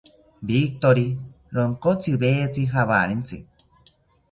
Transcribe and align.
Victori 0.51 1.03
ronkotziwetzi 1.59 2.61
jawarintzi 2.73 3.37